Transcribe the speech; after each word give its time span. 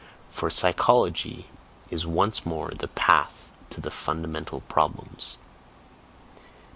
For 0.31 0.49
psychology 0.49 1.45
is 1.91 2.07
once 2.07 2.43
more 2.43 2.69
the 2.71 2.87
path 2.87 3.51
to 3.69 3.79
the 3.79 3.91
fundamental 3.91 4.61
problems. 4.61 5.37